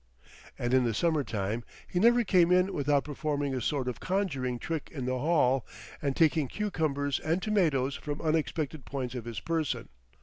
And 0.57 0.73
in 0.73 0.83
the 0.83 0.95
summer 0.95 1.23
time 1.23 1.63
he 1.87 1.99
never 1.99 2.23
came 2.23 2.51
in 2.51 2.73
without 2.73 3.03
performing 3.03 3.53
a 3.53 3.61
sort 3.61 3.87
of 3.87 3.99
conjuring 3.99 4.57
trick 4.57 4.89
in 4.91 5.05
the 5.05 5.19
hall, 5.19 5.63
and 6.01 6.15
taking 6.15 6.47
cucumbers 6.47 7.19
and 7.19 7.39
tomatoes 7.39 7.97
from 7.97 8.19
unexpected 8.19 8.83
points 8.83 9.13
of 9.13 9.25
his 9.25 9.39
person. 9.39 9.89